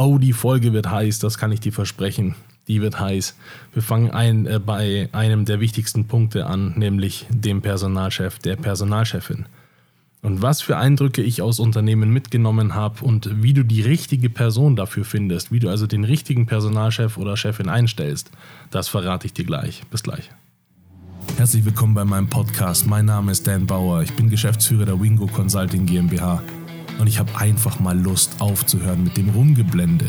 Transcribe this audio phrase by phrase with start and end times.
[0.00, 2.36] Oh, die Folge wird heiß, das kann ich dir versprechen.
[2.68, 3.34] Die wird heiß.
[3.72, 9.46] Wir fangen ein, äh, bei einem der wichtigsten Punkte an, nämlich dem Personalchef, der Personalchefin.
[10.22, 14.76] Und was für Eindrücke ich aus Unternehmen mitgenommen habe und wie du die richtige Person
[14.76, 18.30] dafür findest, wie du also den richtigen Personalchef oder Chefin einstellst,
[18.70, 19.82] das verrate ich dir gleich.
[19.90, 20.30] Bis gleich.
[21.38, 22.86] Herzlich willkommen bei meinem Podcast.
[22.86, 24.02] Mein Name ist Dan Bauer.
[24.02, 26.40] Ich bin Geschäftsführer der Wingo Consulting GmbH
[26.98, 30.06] und ich habe einfach mal Lust aufzuhören mit dem Rumgeblende.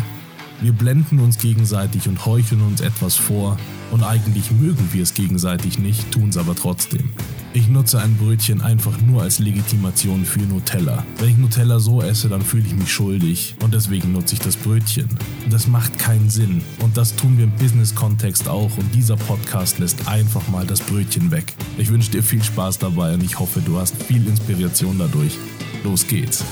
[0.61, 3.57] Wir blenden uns gegenseitig und heucheln uns etwas vor
[3.91, 7.11] und eigentlich mögen wir es gegenseitig nicht, tun es aber trotzdem.
[7.53, 11.03] Ich nutze ein Brötchen einfach nur als Legitimation für Nutella.
[11.17, 14.55] Wenn ich Nutella so esse, dann fühle ich mich schuldig und deswegen nutze ich das
[14.55, 15.07] Brötchen.
[15.49, 20.07] Das macht keinen Sinn und das tun wir im Business-Kontext auch und dieser Podcast lässt
[20.07, 21.53] einfach mal das Brötchen weg.
[21.77, 25.35] Ich wünsche dir viel Spaß dabei und ich hoffe, du hast viel Inspiration dadurch.
[25.83, 26.43] Los geht's!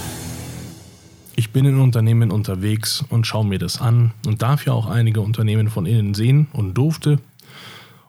[1.40, 5.22] Ich bin in Unternehmen unterwegs und schaue mir das an und darf ja auch einige
[5.22, 7.20] Unternehmen von innen sehen und durfte.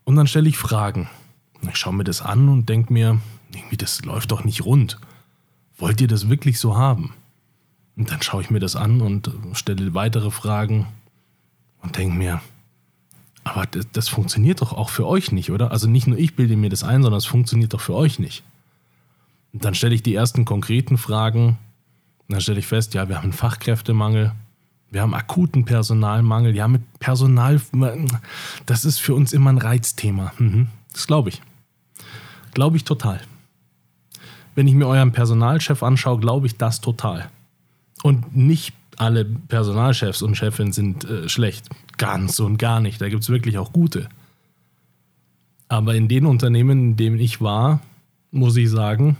[0.04, 1.10] Und dann stelle ich Fragen.
[1.60, 3.20] Ich schaue mir das an und denke mir,
[3.52, 4.98] irgendwie, das läuft doch nicht rund.
[5.76, 7.12] Wollt ihr das wirklich so haben?
[7.98, 10.86] Und dann schaue ich mir das an und stelle weitere Fragen
[11.82, 12.40] und denke mir,
[13.44, 15.70] aber das, das, funktioniert doch auch für euch nicht, oder?
[15.70, 18.42] Also nicht nur ich bilde mir das ein, sondern es funktioniert doch für euch nicht.
[19.52, 21.58] Und dann stelle ich die ersten konkreten Fragen
[22.28, 24.32] und dann stelle ich fest, ja, wir haben einen Fachkräftemangel,
[24.90, 26.54] wir haben akuten Personalmangel.
[26.54, 27.60] Ja, mit Personal,
[28.66, 30.32] das ist für uns immer ein Reizthema.
[30.38, 30.68] Mhm.
[30.92, 31.42] Das glaube ich.
[32.52, 33.20] Glaube ich total.
[34.54, 37.30] Wenn ich mir euren Personalchef anschaue, glaube ich das total.
[38.02, 41.68] Und nicht alle Personalchefs und Chefinnen sind äh, schlecht.
[41.96, 43.00] Ganz und gar nicht.
[43.00, 44.08] Da gibt es wirklich auch gute.
[45.68, 47.80] Aber in den Unternehmen, in denen ich war,
[48.30, 49.16] muss ich sagen,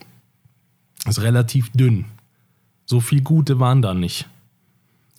[1.06, 2.06] ist relativ dünn.
[2.90, 4.26] So viel Gute waren da nicht.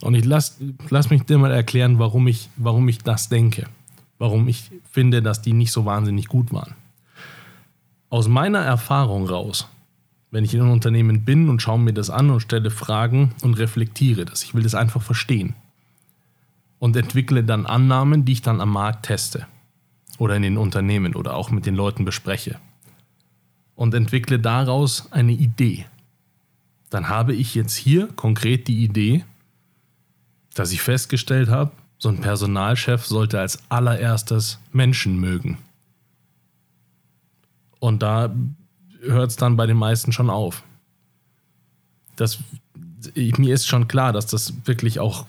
[0.02, 0.58] Und ich lass,
[0.90, 3.68] lass mich dir mal erklären, warum ich, warum ich das denke.
[4.18, 6.74] Warum ich finde, dass die nicht so wahnsinnig gut waren.
[8.10, 9.68] Aus meiner Erfahrung raus,
[10.32, 13.60] wenn ich in einem Unternehmen bin und schaue mir das an und stelle Fragen und
[13.60, 15.54] reflektiere das, ich will das einfach verstehen.
[16.80, 19.46] Und entwickle dann Annahmen, die ich dann am Markt teste.
[20.18, 22.58] Oder in den Unternehmen oder auch mit den Leuten bespreche.
[23.76, 25.86] Und entwickle daraus eine Idee
[26.90, 29.24] dann habe ich jetzt hier konkret die Idee,
[30.54, 35.58] dass ich festgestellt habe, so ein Personalchef sollte als allererstes Menschen mögen.
[37.80, 38.34] Und da
[39.02, 40.64] hört es dann bei den meisten schon auf.
[42.16, 42.40] Das,
[43.16, 45.26] mir ist schon klar, dass das wirklich auch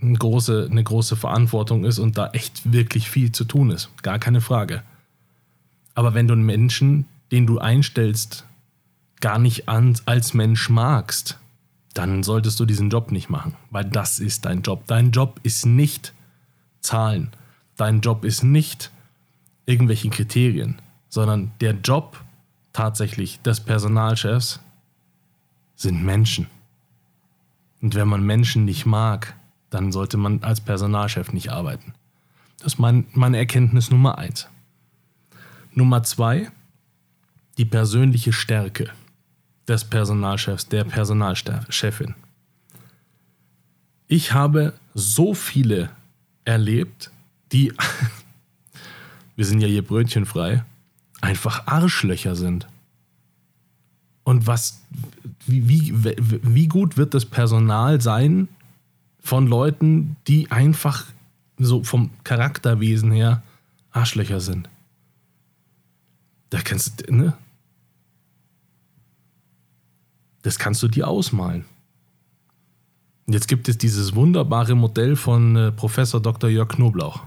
[0.00, 3.90] eine große, eine große Verantwortung ist und da echt wirklich viel zu tun ist.
[4.02, 4.82] Gar keine Frage.
[5.94, 8.44] Aber wenn du einen Menschen, den du einstellst,
[9.22, 11.38] gar nicht als Mensch magst,
[11.94, 14.82] dann solltest du diesen Job nicht machen, weil das ist dein Job.
[14.86, 16.12] Dein Job ist nicht
[16.80, 17.30] Zahlen.
[17.76, 18.90] Dein Job ist nicht
[19.64, 22.22] irgendwelche Kriterien, sondern der Job
[22.72, 24.60] tatsächlich des Personalchefs
[25.76, 26.48] sind Menschen.
[27.80, 29.36] Und wenn man Menschen nicht mag,
[29.70, 31.94] dann sollte man als Personalchef nicht arbeiten.
[32.58, 34.48] Das ist mein, meine Erkenntnis Nummer eins.
[35.74, 36.50] Nummer zwei,
[37.58, 38.90] die persönliche Stärke
[39.68, 42.14] des Personalchefs, der Personalchefin.
[44.08, 45.90] Ich habe so viele
[46.44, 47.10] erlebt,
[47.52, 47.72] die,
[49.36, 50.64] wir sind ja hier brötchenfrei,
[51.20, 52.66] einfach Arschlöcher sind.
[54.24, 54.82] Und was,
[55.46, 58.48] wie, wie, wie gut wird das Personal sein
[59.20, 61.06] von Leuten, die einfach
[61.58, 63.42] so vom Charakterwesen her
[63.90, 64.68] Arschlöcher sind?
[66.50, 67.34] Da kannst du, ne?
[70.52, 71.64] Das kannst du dir ausmalen.
[73.26, 76.50] Und jetzt gibt es dieses wunderbare Modell von äh, Professor Dr.
[76.50, 77.22] Jörg Knoblauch.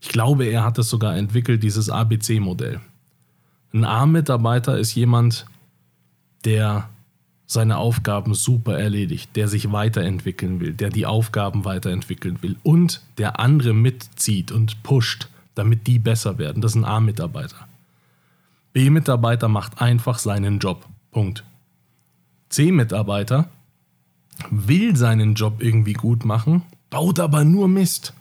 [0.00, 2.80] Ich glaube, er hat es sogar entwickelt, dieses ABC-Modell.
[3.72, 5.46] Ein A-Mitarbeiter ist jemand,
[6.44, 6.88] der
[7.46, 13.38] seine Aufgaben super erledigt, der sich weiterentwickeln will, der die Aufgaben weiterentwickeln will und der
[13.38, 16.62] andere mitzieht und pusht, damit die besser werden.
[16.62, 17.68] Das ist ein A-Mitarbeiter.
[18.72, 20.84] B-Mitarbeiter macht einfach seinen Job.
[21.12, 21.44] Punkt.
[22.54, 23.48] C-Mitarbeiter
[24.50, 28.14] will seinen Job irgendwie gut machen, baut aber nur Mist.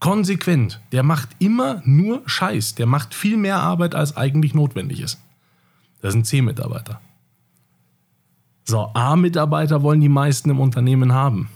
[0.00, 0.80] Konsequent.
[0.92, 2.74] Der macht immer nur Scheiß.
[2.74, 5.20] Der macht viel mehr Arbeit, als eigentlich notwendig ist.
[6.00, 7.00] Das sind C-Mitarbeiter.
[8.64, 11.48] So, A-Mitarbeiter wollen die meisten im Unternehmen haben.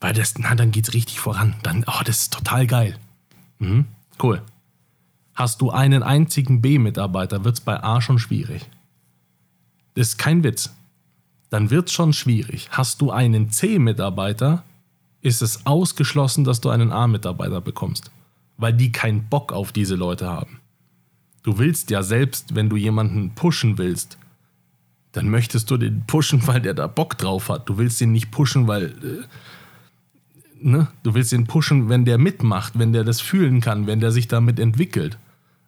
[0.00, 1.54] Weil das, na, dann geht's richtig voran.
[1.62, 2.98] Dann, oh, das ist total geil.
[3.58, 3.86] Mhm,
[4.22, 4.42] cool.
[5.34, 8.68] Hast du einen einzigen B-Mitarbeiter, wird's bei A schon schwierig.
[9.96, 10.72] Das ist kein Witz.
[11.50, 12.68] Dann wird es schon schwierig.
[12.70, 14.62] Hast du einen C-Mitarbeiter,
[15.22, 18.10] ist es ausgeschlossen, dass du einen A-Mitarbeiter bekommst,
[18.58, 20.60] weil die keinen Bock auf diese Leute haben.
[21.42, 24.18] Du willst ja selbst, wenn du jemanden pushen willst,
[25.12, 27.68] dann möchtest du den pushen, weil der da Bock drauf hat.
[27.68, 30.88] Du willst ihn nicht pushen, weil äh, ne?
[31.04, 34.28] du willst ihn pushen, wenn der mitmacht, wenn der das fühlen kann, wenn der sich
[34.28, 35.16] damit entwickelt.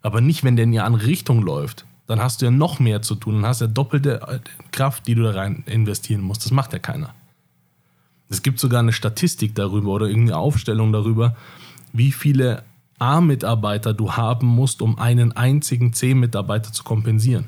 [0.03, 1.87] Aber nicht, wenn der in die andere Richtung läuft.
[2.09, 3.35] Dann hast du ja noch mehr zu tun.
[3.35, 4.41] Dann hast du ja doppelte äh,
[4.73, 6.45] Kraft, die du da rein investieren musst.
[6.45, 7.15] Das macht ja keiner.
[8.31, 11.37] Es gibt sogar eine Statistik darüber oder irgendeine Aufstellung darüber,
[11.93, 12.65] wie viele
[12.99, 17.45] A-Mitarbeiter du haben musst, um einen einzigen C-Mitarbeiter zu kompensieren.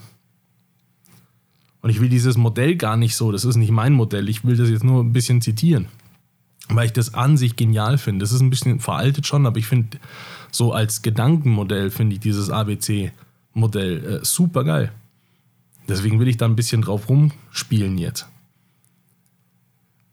[1.82, 4.56] Und ich will dieses Modell gar nicht so, das ist nicht mein Modell, ich will
[4.56, 5.86] das jetzt nur ein bisschen zitieren,
[6.68, 8.22] weil ich das an sich genial finde.
[8.22, 9.98] Das ist ein bisschen veraltet schon, aber ich finde,
[10.50, 12.50] so als Gedankenmodell finde ich dieses
[13.55, 14.93] ABC-Modell äh, super geil.
[15.88, 18.29] Deswegen will ich da ein bisschen drauf rumspielen jetzt.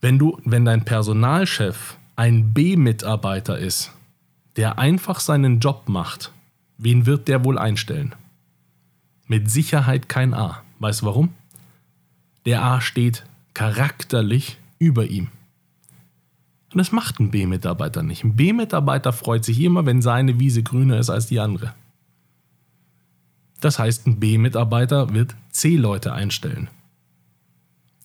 [0.02, 3.92] Wenn du, wenn dein Personalchef ein B-Mitarbeiter ist,
[4.56, 6.32] der einfach seinen Job macht,
[6.78, 8.16] wen wird der wohl einstellen?
[9.28, 10.64] Mit Sicherheit kein A.
[10.80, 11.30] Weißt du warum?
[12.46, 15.30] Der A steht charakterlich über ihm.
[16.72, 18.24] Und das macht ein B-Mitarbeiter nicht.
[18.24, 21.74] Ein B-Mitarbeiter freut sich immer, wenn seine Wiese grüner ist als die andere.
[23.60, 26.70] Das heißt, ein B-Mitarbeiter wird C-Leute einstellen.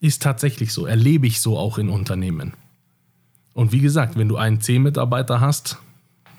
[0.00, 2.54] Ist tatsächlich so, erlebe ich so auch in Unternehmen.
[3.54, 5.78] Und wie gesagt, wenn du einen C-Mitarbeiter hast,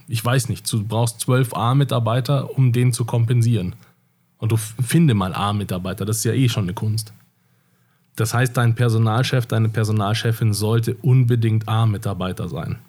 [0.08, 3.76] ich weiß nicht, du brauchst zwölf A-Mitarbeiter, um den zu kompensieren.
[4.38, 7.14] Und du finde mal A-Mitarbeiter, das ist ja eh schon eine Kunst.
[8.16, 12.80] Das heißt, dein Personalchef, deine Personalchefin sollte unbedingt A-Mitarbeiter sein.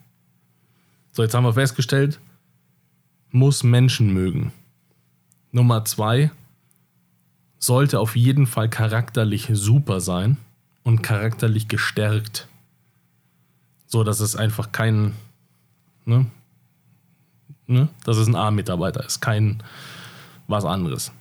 [1.12, 2.19] So, jetzt haben wir festgestellt,
[3.31, 4.53] muss Menschen mögen.
[5.55, 6.33] Nummer zwei,
[7.59, 10.37] sollte auf jeden Fall charakterlich super sein
[10.83, 12.49] und charakterlich gestärkt.
[13.87, 15.15] So, dass es einfach kein,
[16.05, 16.27] ne,
[17.69, 19.62] ne, dass es ein A-Mitarbeiter ist, kein
[20.49, 21.12] was anderes.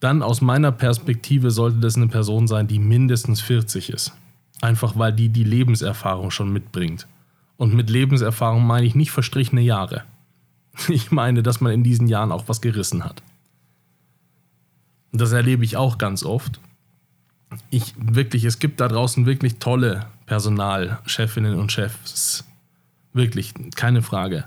[0.00, 4.12] Dann aus meiner Perspektive sollte das eine Person sein, die mindestens 40 ist.
[4.60, 7.06] Einfach weil die die Lebenserfahrung schon mitbringt.
[7.56, 10.02] Und mit Lebenserfahrung meine ich nicht verstrichene Jahre.
[10.88, 13.22] Ich meine, dass man in diesen Jahren auch was gerissen hat.
[15.12, 16.60] Und das erlebe ich auch ganz oft.
[17.70, 22.44] Ich wirklich, es gibt da draußen wirklich tolle Personalchefinnen und Chefs.
[23.12, 24.44] Wirklich, keine Frage.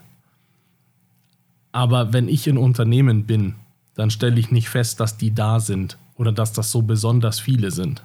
[1.71, 3.55] Aber wenn ich in Unternehmen bin
[3.99, 7.69] dann stelle ich nicht fest, dass die da sind oder dass das so besonders viele
[7.69, 8.01] sind.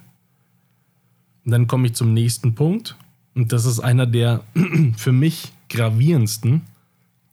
[1.45, 2.97] Und dann komme ich zum nächsten Punkt
[3.37, 4.41] und das ist einer der
[4.97, 6.63] für mich gravierendsten,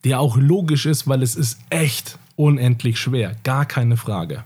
[0.03, 4.43] der auch logisch ist, weil es ist echt unendlich schwer, gar keine Frage.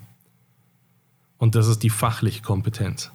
[1.37, 3.11] Und das ist die fachliche Kompetenz.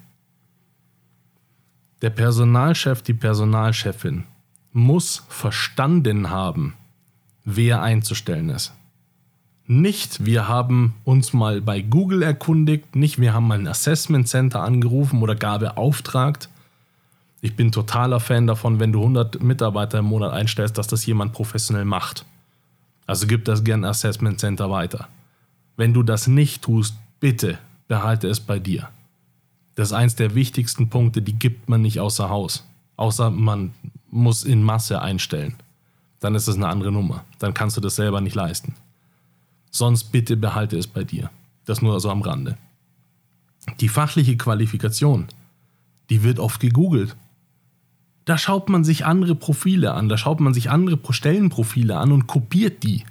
[2.03, 4.25] Der Personalchef, die Personalchefin
[4.73, 6.75] muss verstanden haben,
[7.45, 8.73] wer einzustellen ist.
[9.67, 14.63] Nicht, wir haben uns mal bei Google erkundigt, nicht, wir haben mal ein Assessment Center
[14.63, 16.49] angerufen oder gar beauftragt.
[17.41, 21.33] Ich bin totaler Fan davon, wenn du 100 Mitarbeiter im Monat einstellst, dass das jemand
[21.33, 22.27] professionell macht.
[23.07, 25.09] Also gib das gern Assessment Center weiter.
[25.77, 27.59] Wenn du das nicht tust, bitte
[27.89, 28.91] behalte es bei dir.
[29.75, 32.67] Das ist eins der wichtigsten Punkte, die gibt man nicht außer Haus.
[32.97, 33.73] Außer man
[34.11, 35.57] muss in Masse einstellen.
[36.21, 37.25] Dann ist es eine andere Nummer.
[37.39, 38.75] Dann kannst du das selber nicht leisten.
[39.71, 41.31] Sonst bitte behalte es bei dir.
[41.65, 42.59] Das nur so am Rande.
[43.81, 45.29] Die fachliche Qualifikation,
[46.11, 47.17] die wird oft gegoogelt.
[48.25, 52.27] Da schaut man sich andere Profile an, da schaut man sich andere Stellenprofile an und
[52.27, 53.05] kopiert die.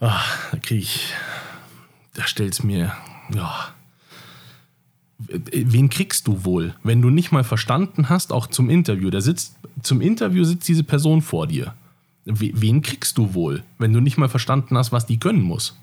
[0.00, 1.12] Ach, da kriege ich,
[2.14, 2.92] da stellt's mir,
[3.34, 3.68] ja.
[5.18, 9.08] Wen kriegst du wohl, wenn du nicht mal verstanden hast, auch zum Interview?
[9.08, 11.72] Da sitzt, zum Interview sitzt diese Person vor dir
[12.26, 15.78] wen kriegst du wohl, wenn du nicht mal verstanden hast, was die können muss?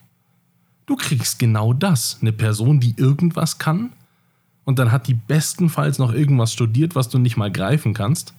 [0.85, 3.91] Du kriegst genau das, eine Person, die irgendwas kann
[4.65, 8.33] und dann hat die bestenfalls noch irgendwas studiert, was du nicht mal greifen kannst.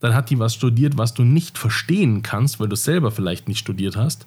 [0.00, 3.48] Dann hat die was studiert, was du nicht verstehen kannst, weil du es selber vielleicht
[3.48, 4.26] nicht studiert hast.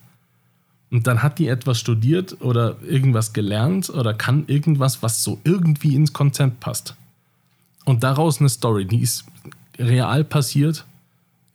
[0.92, 5.96] Und dann hat die etwas studiert oder irgendwas gelernt oder kann irgendwas, was so irgendwie
[5.96, 6.96] ins Konzept passt.
[7.84, 9.26] Und daraus eine Story, die ist
[9.78, 10.86] real passiert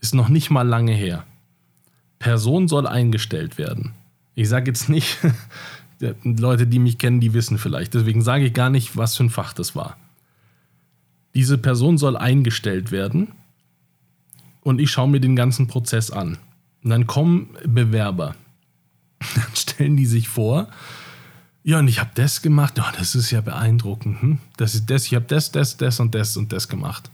[0.01, 1.25] ist noch nicht mal lange her.
[2.19, 3.93] Person soll eingestellt werden.
[4.35, 5.19] Ich sage jetzt nicht,
[6.01, 7.95] Leute, die mich kennen, die wissen vielleicht.
[7.95, 9.97] Deswegen sage ich gar nicht, was für ein Fach das war.
[11.35, 13.33] Diese Person soll eingestellt werden
[14.63, 16.39] und ich schaue mir den ganzen Prozess an.
[16.83, 18.35] Und dann kommen Bewerber.
[19.35, 20.69] Dann stellen die sich vor,
[21.63, 22.75] ja, und ich habe das gemacht.
[22.79, 24.23] Oh, das ist ja beeindruckend.
[24.23, 24.39] Hm?
[24.57, 27.11] Das ist das, ich habe das, das, das und das und das gemacht.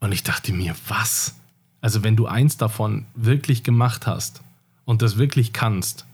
[0.00, 1.34] Und ich dachte mir, was?
[1.80, 4.40] Also wenn du eins davon wirklich gemacht hast
[4.86, 6.06] und das wirklich kannst,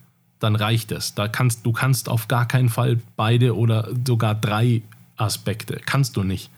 [0.45, 1.15] dann reicht es.
[1.15, 4.83] Da kannst, du kannst auf gar keinen Fall beide oder sogar drei
[5.17, 5.81] Aspekte.
[5.85, 6.51] Kannst du nicht.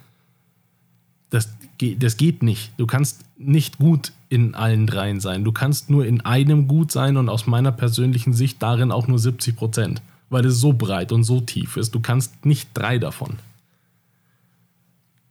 [1.30, 2.72] Das, das geht nicht.
[2.76, 5.44] Du kannst nicht gut in allen dreien sein.
[5.44, 9.18] Du kannst nur in einem gut sein und aus meiner persönlichen Sicht darin auch nur
[9.18, 11.94] 70 Prozent, weil es so breit und so tief ist.
[11.94, 13.38] Du kannst nicht drei davon.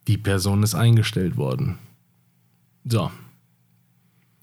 [0.08, 1.78] Die Person ist eingestellt worden.
[2.86, 3.12] So.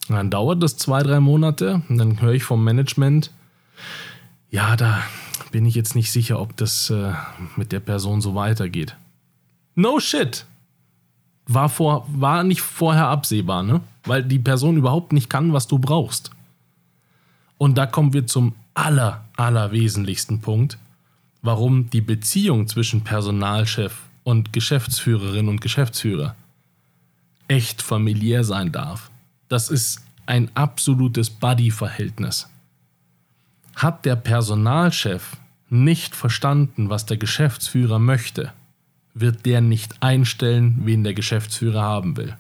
[0.08, 3.30] Dann dauert das zwei, drei Monate und dann höre ich vom Management,
[4.50, 5.02] ja, da
[5.50, 7.12] bin ich jetzt nicht sicher, ob das äh,
[7.56, 8.96] mit der Person so weitergeht.
[9.74, 10.46] No shit!
[11.46, 13.80] War, vor, war nicht vorher absehbar, ne?
[14.04, 16.30] Weil die Person überhaupt nicht kann, was du brauchst.
[17.58, 20.78] Und da kommen wir zum aller, aller wesentlichsten Punkt,
[21.42, 26.36] warum die Beziehung zwischen Personalchef und Geschäftsführerin und Geschäftsführer
[27.48, 29.10] echt familiär sein darf.
[29.48, 32.48] Das ist ein absolutes Buddy-Verhältnis.
[33.74, 35.36] Hat der Personalchef
[35.70, 38.52] nicht verstanden, was der Geschäftsführer möchte,
[39.14, 42.36] wird der nicht einstellen, wen der Geschäftsführer haben will.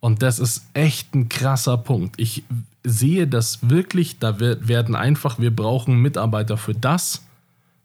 [0.00, 2.20] Und das ist echt ein krasser Punkt.
[2.20, 2.44] Ich
[2.84, 7.24] sehe das wirklich, da werden einfach, wir brauchen Mitarbeiter für das,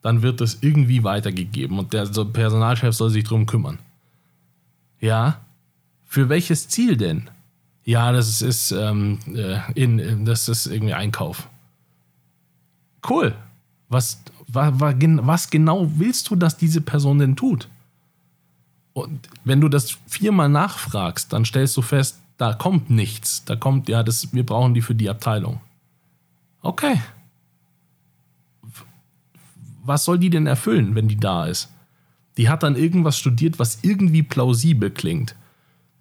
[0.02, 3.80] dann wird das irgendwie weitergegeben und der Personalchef soll sich darum kümmern.
[5.00, 5.42] Ja,
[6.06, 7.30] für welches Ziel denn?
[7.84, 11.48] Ja, das ist, ähm, äh, in, das ist irgendwie Einkauf.
[13.08, 13.36] Cool.
[13.90, 17.68] Was, was, was genau willst du, dass diese Person denn tut?
[18.94, 23.46] Und wenn du das viermal nachfragst, dann stellst du fest, da kommt nichts.
[23.46, 25.62] Da kommt, ja, das, wir brauchen die für die Abteilung.
[26.62, 27.00] Okay.
[29.84, 31.70] Was soll die denn erfüllen, wenn die da ist?
[32.38, 35.36] Die hat dann irgendwas studiert, was irgendwie plausibel klingt.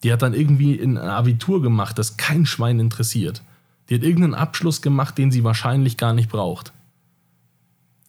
[0.02, 3.42] Die hat dann irgendwie ein Abitur gemacht, das kein Schwein interessiert.
[3.88, 6.73] Die hat irgendeinen Abschluss gemacht, den sie wahrscheinlich gar nicht braucht.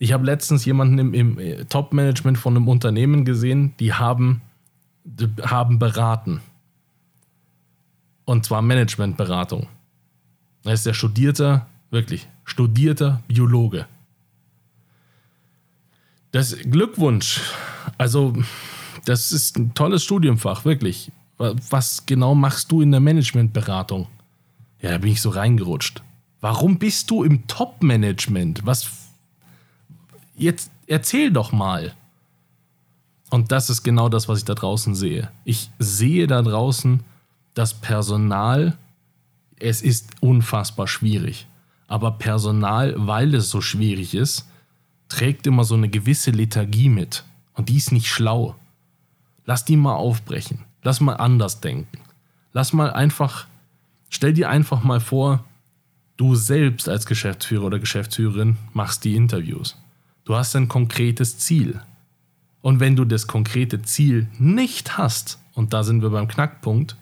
[0.01, 4.41] Ich habe letztens jemanden im, im äh, Top-Management von einem Unternehmen gesehen, die haben,
[5.03, 6.41] die haben beraten.
[8.25, 9.67] Und zwar Managementberatung.
[10.63, 13.85] Er ist der studierter, wirklich, studierter Biologe.
[16.31, 17.39] Das Glückwunsch.
[17.99, 18.33] Also,
[19.05, 21.11] das ist ein tolles Studiumfach, wirklich.
[21.37, 24.07] Was genau machst du in der Managementberatung?
[24.81, 26.01] Ja, da bin ich so reingerutscht.
[26.39, 28.65] Warum bist du im Top-Management?
[28.65, 29.00] Was.
[30.41, 31.93] Jetzt erzähl doch mal.
[33.29, 35.29] Und das ist genau das, was ich da draußen sehe.
[35.45, 37.03] Ich sehe da draußen
[37.53, 38.75] das Personal.
[39.59, 41.45] Es ist unfassbar schwierig.
[41.87, 44.47] Aber Personal, weil es so schwierig ist,
[45.09, 47.23] trägt immer so eine gewisse Lethargie mit.
[47.53, 48.55] Und die ist nicht schlau.
[49.45, 50.65] Lass die mal aufbrechen.
[50.81, 51.99] Lass mal anders denken.
[52.51, 53.45] Lass mal einfach,
[54.09, 55.43] stell dir einfach mal vor,
[56.17, 59.77] du selbst als Geschäftsführer oder Geschäftsführerin machst die Interviews.
[60.25, 61.81] Du hast ein konkretes Ziel.
[62.61, 66.95] Und wenn du das konkrete Ziel nicht hast, und da sind wir beim Knackpunkt,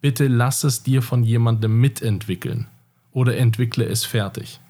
[0.00, 2.66] bitte lass es dir von jemandem mitentwickeln
[3.12, 4.60] oder entwickle es fertig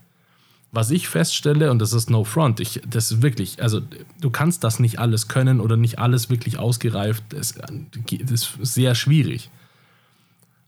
[0.75, 3.81] was ich feststelle, und das ist no front, ich, das wirklich, also
[4.21, 8.97] du kannst das nicht alles können oder nicht alles wirklich ausgereift, das, das ist sehr
[8.97, 9.51] schwierig.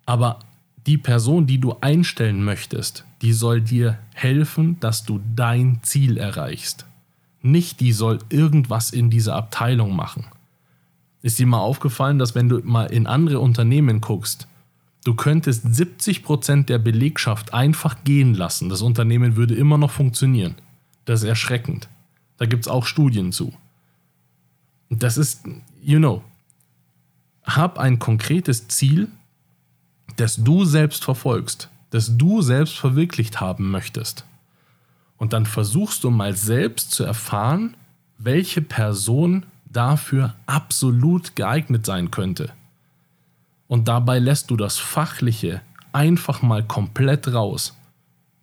[0.06, 0.38] Aber
[0.87, 6.87] die Person, die du einstellen möchtest, die soll dir helfen, dass du dein Ziel erreichst.
[7.46, 10.26] Nicht die soll irgendwas in dieser Abteilung machen.
[11.22, 14.46] Ist dir mal aufgefallen, dass wenn du mal in andere Unternehmen guckst,
[15.06, 18.68] Du könntest 70% der Belegschaft einfach gehen lassen.
[18.68, 20.56] Das Unternehmen würde immer noch funktionieren.
[21.04, 21.88] Das ist erschreckend.
[22.38, 23.54] Da gibt es auch Studien zu.
[24.90, 25.44] Das ist,
[25.80, 26.24] you know,
[27.44, 29.06] hab ein konkretes Ziel,
[30.16, 34.24] das du selbst verfolgst, das du selbst verwirklicht haben möchtest.
[35.18, 37.75] Und dann versuchst du mal selbst zu erfahren,
[38.18, 42.50] welche Person dafür absolut geeignet sein könnte.
[43.68, 45.61] Und dabei lässt du das Fachliche
[45.92, 47.75] einfach mal komplett raus.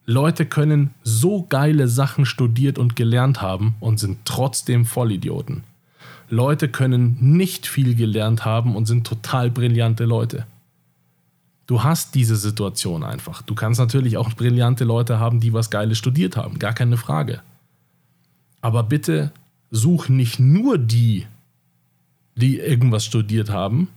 [0.06, 5.64] Leute können so geile Sachen studiert und gelernt haben und sind trotzdem Vollidioten.
[6.30, 10.46] Leute können nicht viel gelernt haben und sind total brillante Leute.
[11.66, 13.42] Du hast diese Situation einfach.
[13.42, 17.42] Du kannst natürlich auch brillante Leute haben, die was Geiles studiert haben, gar keine Frage.
[18.62, 19.32] Aber bitte
[19.72, 21.26] such nicht nur die,
[22.36, 23.88] die irgendwas studiert haben,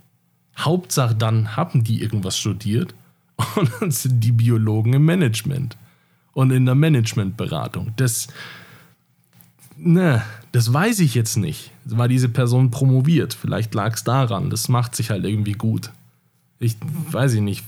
[0.57, 2.95] Hauptsache dann haben die irgendwas studiert
[3.57, 5.77] und dann sind die Biologen im Management
[6.33, 7.93] und in der Managementberatung.
[7.97, 8.29] Das,
[9.77, 11.73] ne, das weiß ich jetzt nicht.
[11.85, 13.35] War diese Person promoviert?
[13.35, 14.51] Vielleicht lag es daran.
[14.51, 15.91] Das macht sich halt irgendwie gut.
[16.59, 16.77] Ich
[17.11, 17.65] weiß ich nicht.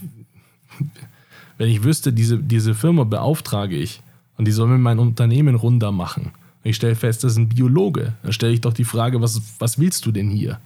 [1.58, 4.00] Wenn ich wüsste, diese, diese Firma beauftrage ich
[4.36, 6.30] und die soll mir mein Unternehmen runter machen.
[6.62, 8.14] Ich stelle fest, das ist ein Biologe.
[8.22, 10.60] Dann stelle ich doch die Frage, was, was willst du denn hier?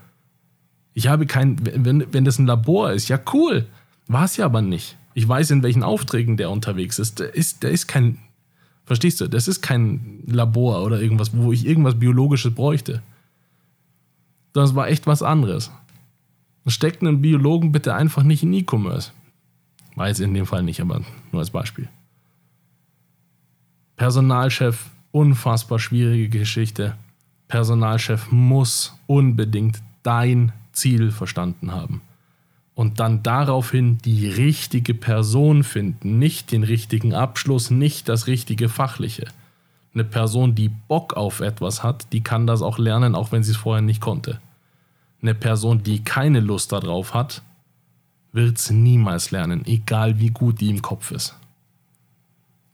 [0.94, 3.66] Ich habe kein, wenn, wenn das ein Labor ist, ja cool.
[4.08, 4.96] War es ja aber nicht.
[5.14, 7.18] Ich weiß, in welchen Aufträgen der unterwegs ist.
[7.18, 8.18] Der ist, der ist kein,
[8.84, 13.02] verstehst du, das ist kein Labor oder irgendwas, wo ich irgendwas Biologisches bräuchte.
[14.52, 15.70] Das war echt was anderes.
[16.66, 19.10] Steckt einen Biologen bitte einfach nicht in E-Commerce.
[19.96, 21.02] Weiß in dem Fall nicht, aber
[21.32, 21.88] nur als Beispiel.
[23.96, 26.96] Personalchef, unfassbar schwierige Geschichte.
[27.48, 32.00] Personalchef muss unbedingt dein Ziel verstanden haben.
[32.74, 39.26] Und dann daraufhin die richtige Person finden, nicht den richtigen Abschluss, nicht das richtige Fachliche.
[39.92, 43.50] Eine Person, die Bock auf etwas hat, die kann das auch lernen, auch wenn sie
[43.50, 44.40] es vorher nicht konnte.
[45.22, 47.42] Eine Person, die keine Lust darauf hat,
[48.32, 51.36] wird es niemals lernen, egal wie gut die im Kopf ist.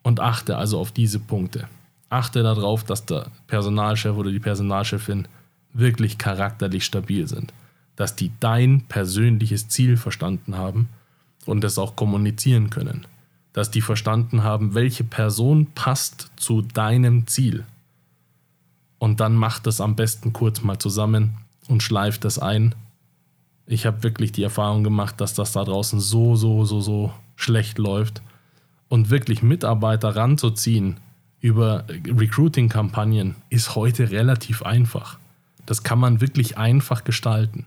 [0.02, 1.68] Und achte also auf diese Punkte.
[2.08, 5.28] Achte darauf, dass der Personalchef oder die Personalchefin
[5.74, 7.52] wirklich charakterlich stabil sind
[7.98, 10.88] dass die dein persönliches Ziel verstanden haben
[11.46, 13.08] und es auch kommunizieren können.
[13.52, 17.64] Dass die verstanden haben, welche Person passt zu deinem Ziel.
[19.00, 21.38] Und dann macht das am besten kurz mal zusammen
[21.68, 22.74] und schleift das ein.
[23.66, 27.78] Ich habe wirklich die Erfahrung gemacht, dass das da draußen so, so, so, so schlecht
[27.78, 28.22] läuft.
[28.88, 30.96] Und wirklich Mitarbeiter ranzuziehen
[31.40, 35.18] über Recruiting-Kampagnen ist heute relativ einfach.
[35.66, 37.66] Das kann man wirklich einfach gestalten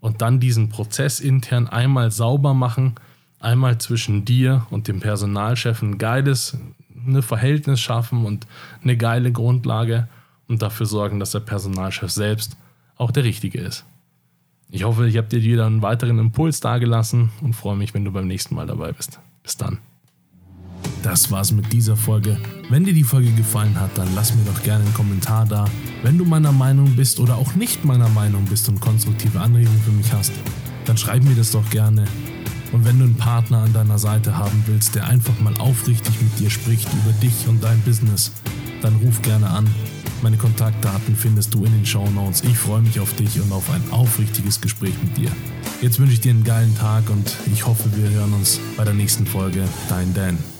[0.00, 2.94] und dann diesen Prozess intern einmal sauber machen,
[3.40, 6.58] einmal zwischen dir und dem Personalchef ein geiles
[7.06, 8.46] eine Verhältnis schaffen und
[8.82, 10.08] eine geile Grundlage
[10.48, 12.56] und dafür sorgen, dass der Personalchef selbst
[12.98, 13.84] auch der Richtige ist.
[14.70, 18.12] Ich hoffe, ich habe dir wieder einen weiteren Impuls dargelassen und freue mich, wenn du
[18.12, 19.18] beim nächsten Mal dabei bist.
[19.42, 19.78] Bis dann.
[21.02, 22.36] Das war's mit dieser Folge.
[22.68, 25.64] Wenn dir die Folge gefallen hat, dann lass mir doch gerne einen Kommentar da.
[26.02, 29.92] Wenn du meiner Meinung bist oder auch nicht meiner Meinung bist und konstruktive Anregungen für
[29.92, 30.32] mich hast,
[30.84, 32.04] dann schreib mir das doch gerne.
[32.72, 36.38] Und wenn du einen Partner an deiner Seite haben willst, der einfach mal aufrichtig mit
[36.38, 38.32] dir spricht über dich und dein Business,
[38.82, 39.66] dann ruf gerne an.
[40.22, 42.42] Meine Kontaktdaten findest du in den Show Notes.
[42.42, 45.30] Ich freue mich auf dich und auf ein aufrichtiges Gespräch mit dir.
[45.80, 48.94] Jetzt wünsche ich dir einen geilen Tag und ich hoffe, wir hören uns bei der
[48.94, 49.62] nächsten Folge.
[49.88, 50.57] Dein Dan.